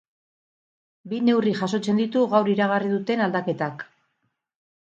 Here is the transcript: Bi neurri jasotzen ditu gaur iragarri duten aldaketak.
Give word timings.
Bi 1.11 1.19
neurri 1.27 1.53
jasotzen 1.59 2.01
ditu 2.03 2.25
gaur 2.33 2.51
iragarri 2.57 2.91
duten 2.97 3.25
aldaketak. 3.27 3.89